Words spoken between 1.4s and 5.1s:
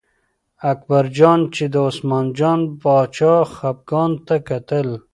چې د عثمان جان باچا خپګان ته کتل.